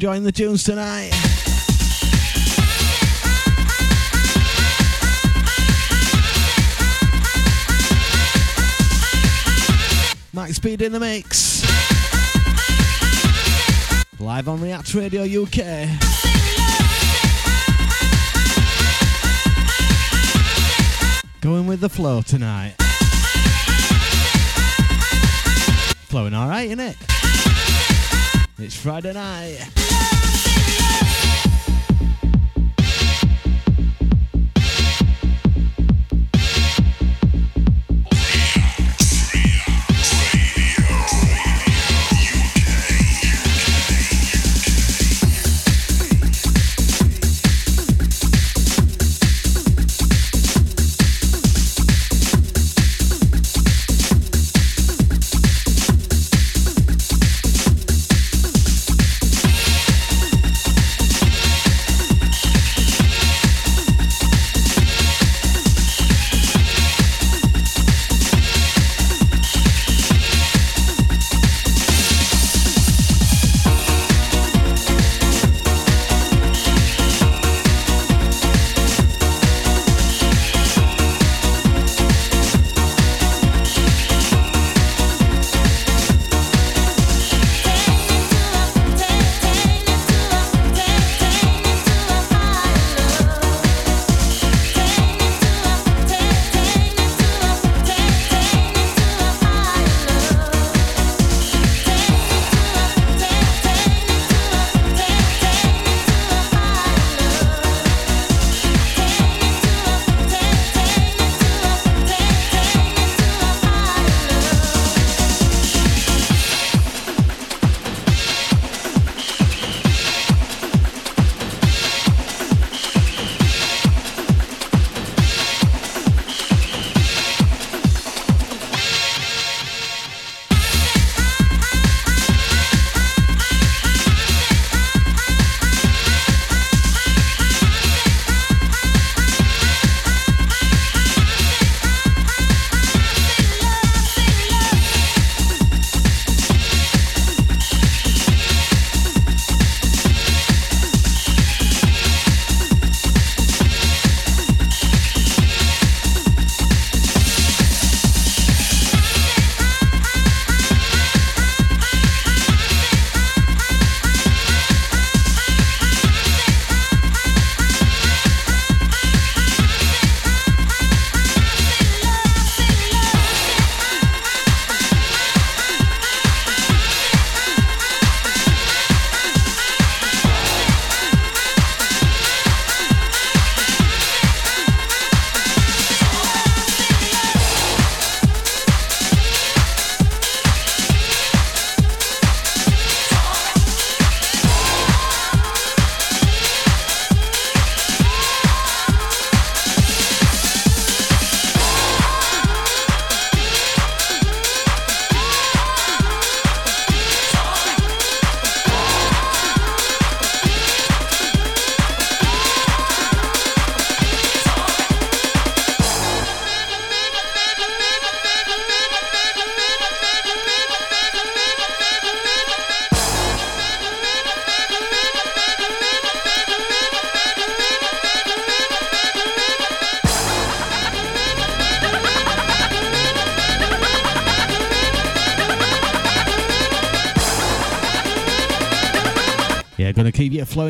Enjoying 0.00 0.24
the 0.24 0.32
tunes 0.32 0.64
tonight. 0.64 1.10
Mike 10.32 10.54
Speed 10.54 10.80
in 10.80 10.92
the 10.92 10.98
mix. 10.98 11.62
Live 14.18 14.48
on 14.48 14.62
React 14.62 14.94
Radio 14.94 15.24
UK. 15.24 15.86
Going 21.42 21.66
with 21.66 21.80
the 21.82 21.90
flow 21.90 22.22
tonight. 22.22 22.74
Flowing 26.08 26.32
alright, 26.32 26.68
isn't 26.68 26.80
it? 26.80 26.96
It's 28.58 28.74
Friday 28.74 29.12
night. 29.12 29.89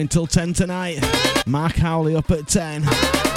Till 0.09 0.27
10 0.27 0.55
tonight. 0.55 0.99
Mark 1.47 1.77
Howley 1.77 2.15
up 2.15 2.31
at 2.31 2.47
10. 2.47 3.30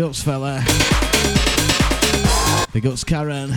Ups, 0.00 0.22
fella. 0.22 0.62
Big 2.72 2.86
ups, 2.86 3.04
Karen. 3.04 3.50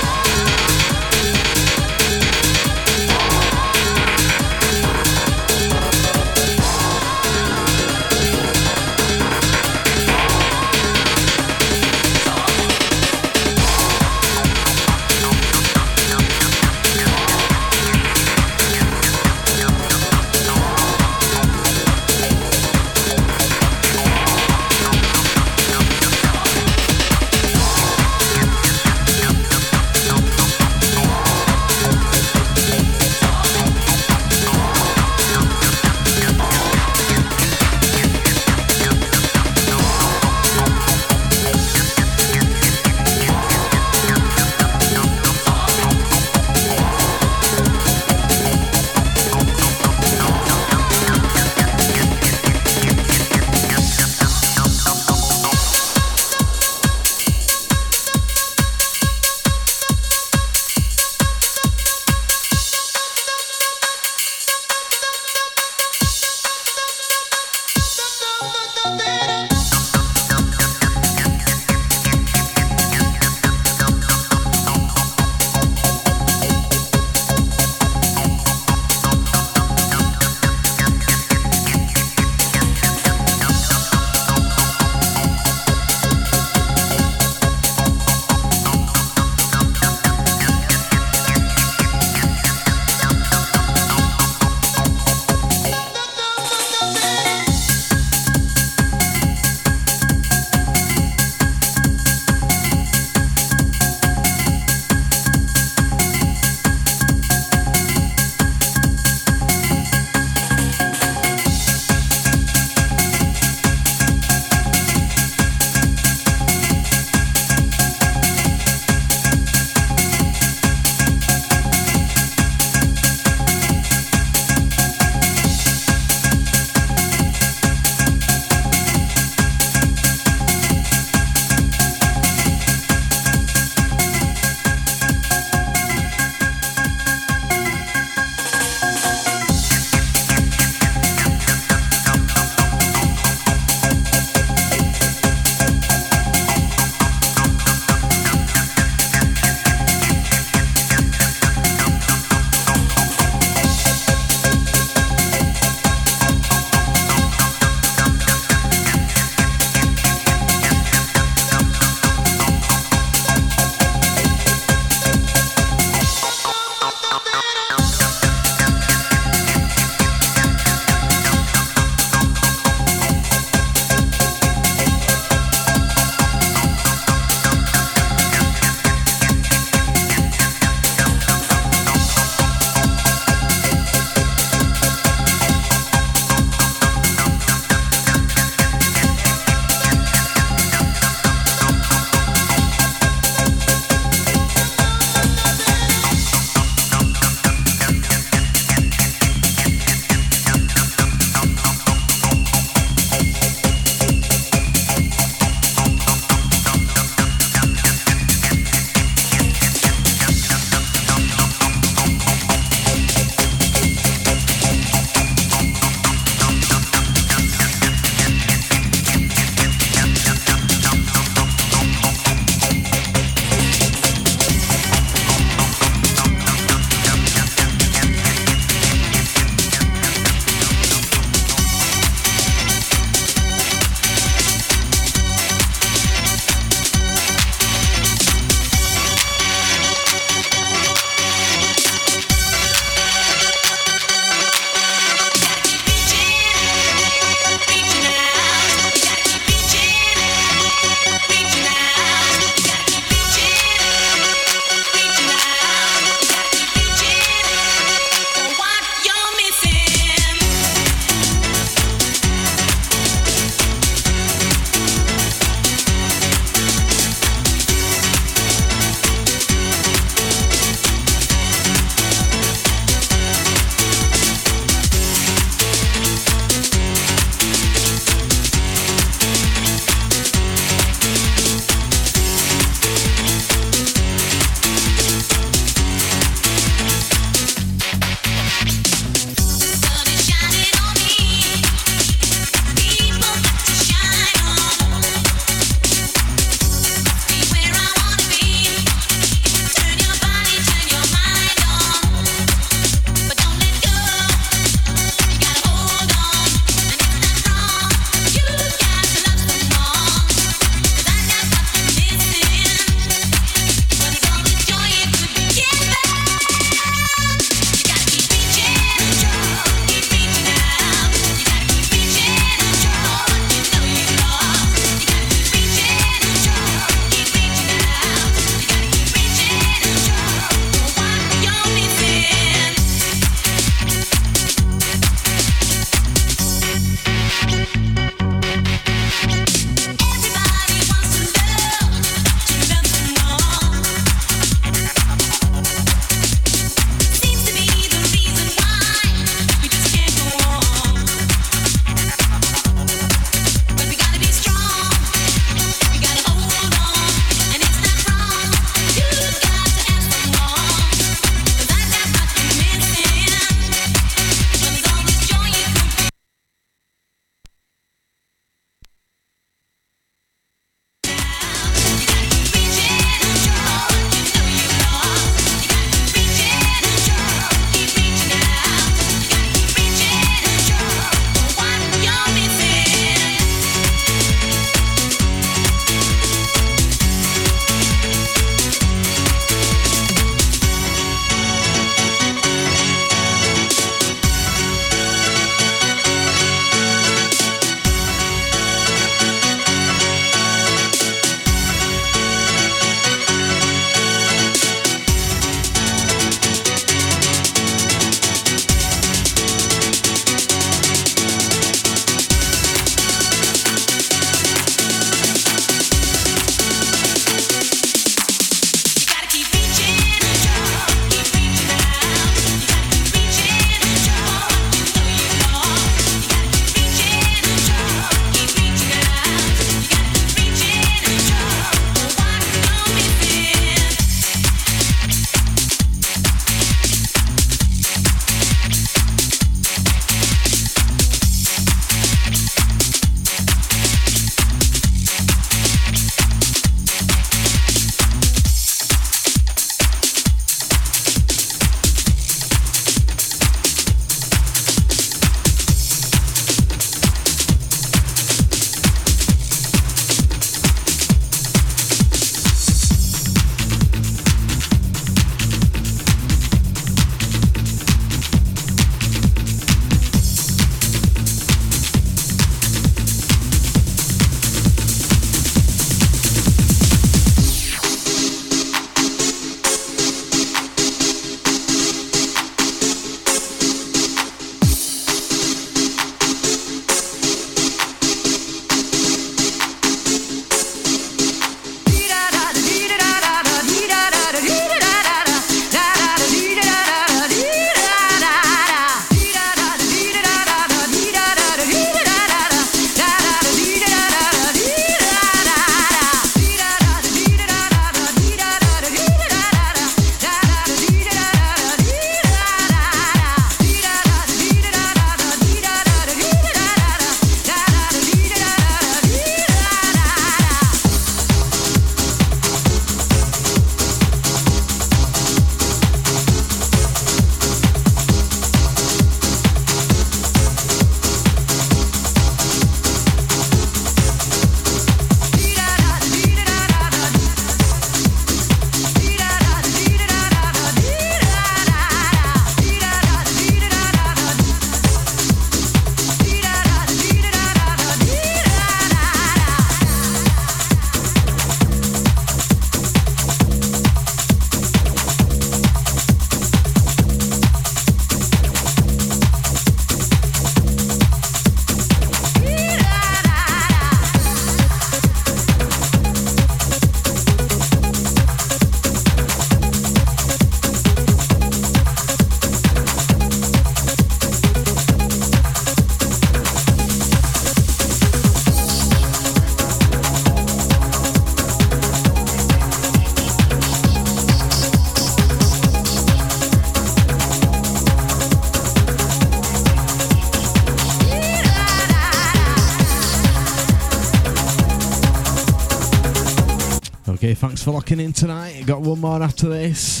For 597.64 597.70
locking 597.70 597.98
in 597.98 598.12
tonight. 598.12 598.66
Got 598.66 598.82
one 598.82 599.00
more 599.00 599.22
after 599.22 599.48
this. 599.48 600.00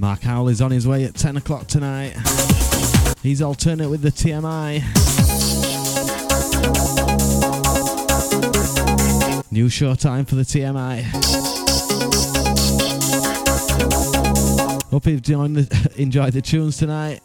Mark 0.00 0.20
Howley 0.22 0.50
is 0.52 0.60
on 0.60 0.72
his 0.72 0.88
way 0.88 1.04
at 1.04 1.14
10 1.14 1.36
o'clock 1.36 1.68
tonight. 1.68 2.16
He's 3.22 3.40
alternate 3.40 3.88
with 3.88 4.02
the 4.02 4.10
TMI. 4.10 4.82
New 9.52 9.68
show 9.68 9.94
time 9.94 10.24
for 10.24 10.34
the 10.34 10.42
TMI. 10.42 11.02
Hope 14.90 15.06
you've 15.06 15.22
enjoyed 15.96 16.32
the 16.32 16.42
tunes 16.42 16.78
tonight. 16.78 17.20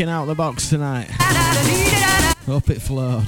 Picking 0.00 0.14
out 0.14 0.24
the 0.24 0.34
box 0.34 0.70
tonight. 0.70 1.10
Hope 2.46 2.70
it 2.70 2.80
flowed. 2.80 3.22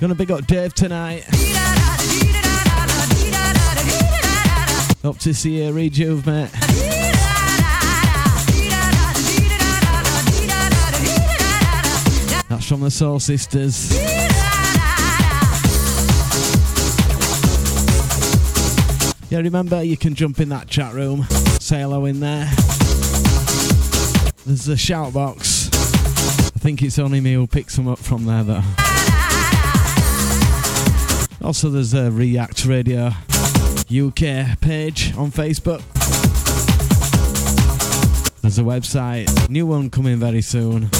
Gonna 0.00 0.14
big 0.14 0.30
up 0.30 0.46
Dave 0.46 0.72
tonight. 0.72 1.24
Hope 5.02 5.18
to 5.18 5.34
see 5.34 5.62
you, 5.62 5.74
Rejuve, 5.74 6.24
mate. 6.24 6.85
That's 12.66 12.72
from 12.72 12.80
the 12.80 12.90
Soul 12.90 13.20
Sisters. 13.20 13.94
Yeah, 19.30 19.38
remember 19.38 19.84
you 19.84 19.96
can 19.96 20.16
jump 20.16 20.40
in 20.40 20.48
that 20.48 20.66
chat 20.66 20.92
room, 20.92 21.26
say 21.60 21.82
hello 21.82 22.06
in 22.06 22.18
there. 22.18 22.50
There's 24.44 24.66
a 24.66 24.76
shout 24.76 25.12
box. 25.12 25.68
I 25.72 26.58
think 26.58 26.82
it's 26.82 26.98
only 26.98 27.20
me 27.20 27.34
who 27.34 27.46
picks 27.46 27.76
them 27.76 27.86
up 27.86 28.00
from 28.00 28.24
there 28.24 28.42
though. 28.42 28.64
Also, 31.46 31.70
there's 31.70 31.94
a 31.94 32.10
React 32.10 32.64
Radio 32.64 33.12
UK 33.88 34.58
page 34.60 35.14
on 35.16 35.30
Facebook. 35.30 35.82
There's 38.40 38.58
a 38.58 38.62
website, 38.62 39.48
new 39.48 39.66
one 39.66 39.88
coming 39.88 40.16
very 40.16 40.42
soon. 40.42 40.90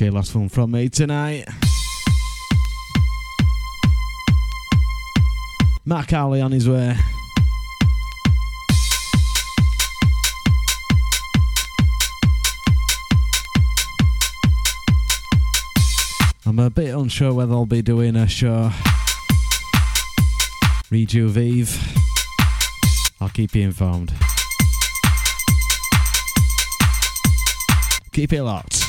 Okay, 0.00 0.08
last 0.08 0.34
one 0.34 0.48
from 0.48 0.70
me 0.70 0.88
tonight. 0.88 1.46
Matt 5.84 6.08
Cowley 6.08 6.40
on 6.40 6.52
his 6.52 6.66
way. 6.66 6.96
I'm 16.46 16.58
a 16.58 16.70
bit 16.70 16.94
unsure 16.94 17.34
whether 17.34 17.52
I'll 17.52 17.66
be 17.66 17.82
doing 17.82 18.16
a 18.16 18.26
show. 18.26 18.70
Rejuve. 20.90 21.76
I'll 23.20 23.28
keep 23.28 23.54
you 23.54 23.64
informed. 23.64 24.14
Keep 28.12 28.32
it 28.32 28.42
locked. 28.42 28.79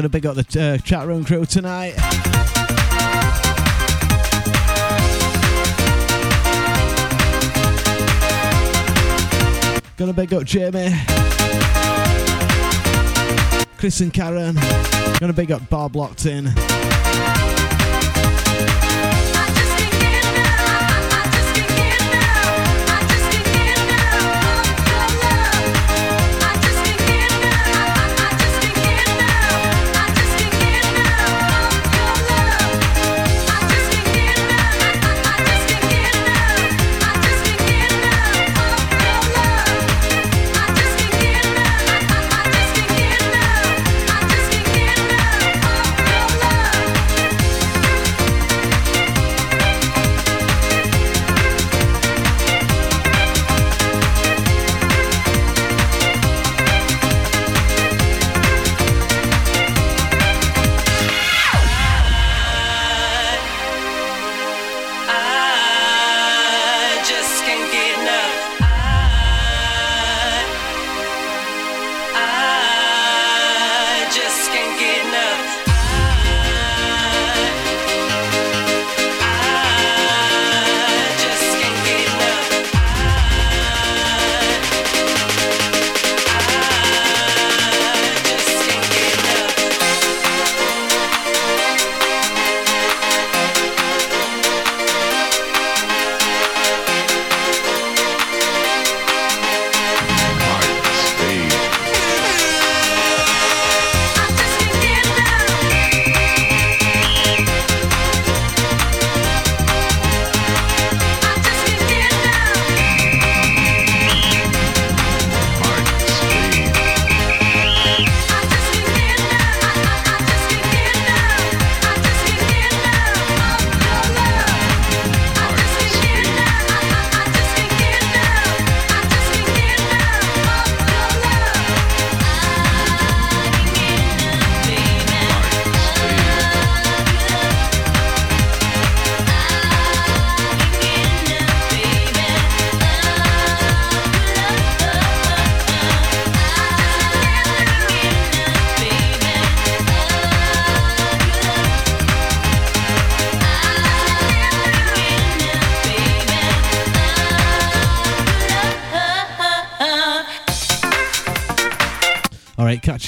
Yeah, 0.00 0.04
gonna 0.04 0.08
big 0.08 0.24
up 0.24 0.34
the 0.34 0.62
uh, 0.62 0.78
chat 0.78 1.06
room 1.06 1.26
crew 1.26 1.44
tonight. 1.44 1.94
Gonna 9.98 10.14
big 10.14 10.32
up 10.32 10.44
Jamie, 10.44 10.94
Chris 13.76 14.00
and 14.00 14.10
Karen. 14.10 14.56
Gonna 15.18 15.34
big 15.34 15.52
up 15.52 15.68
Bob 15.68 15.94
locked 15.94 16.24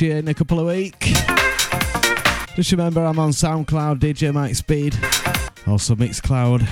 you 0.02 0.12
in 0.12 0.28
a 0.28 0.34
couple 0.34 0.58
of 0.60 0.66
weeks. 0.66 1.08
Just 2.56 2.72
remember 2.72 3.04
I'm 3.04 3.18
on 3.18 3.30
SoundCloud, 3.30 3.98
DJ 3.98 4.32
Mike 4.32 4.54
Speed. 4.54 4.94
Also 5.66 5.94
Mixcloud. 5.94 6.66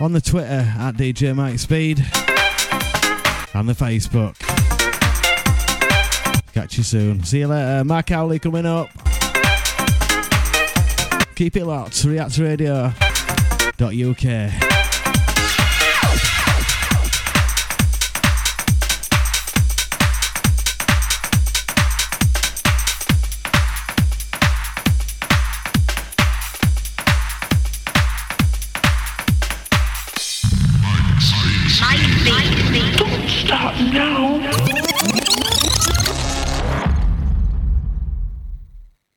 On 0.00 0.12
the 0.12 0.20
Twitter 0.20 0.72
at 0.78 0.96
DJ 0.96 1.34
Mike 1.34 1.58
Speed. 1.58 1.98
And 3.54 3.68
the 3.68 3.72
Facebook. 3.72 4.36
Catch 6.52 6.76
you 6.76 6.82
soon. 6.82 7.24
See 7.24 7.38
you 7.40 7.46
later. 7.46 7.84
Mark 7.84 8.08
Howley 8.10 8.38
coming 8.38 8.66
up. 8.66 8.88
Keep 11.34 11.56
it 11.56 11.64
locked. 11.64 11.94
Reactradio.uk. 12.04 12.94
Don't 13.78 13.94
stop 13.94 14.67